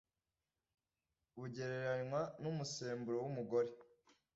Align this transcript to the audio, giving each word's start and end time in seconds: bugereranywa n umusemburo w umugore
bugereranywa 1.39 2.21
n 2.41 2.43
umusemburo 2.51 3.17
w 3.23 3.27
umugore 3.31 3.69